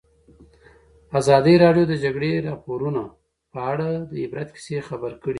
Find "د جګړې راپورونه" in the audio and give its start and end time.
1.91-3.01